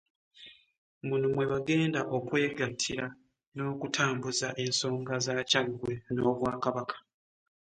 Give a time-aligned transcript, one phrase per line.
[1.07, 3.05] Muno mwe bagenda okwegattira
[3.55, 6.95] n'okutambuza ensonga za Kyaggwe n'Obwakabaka.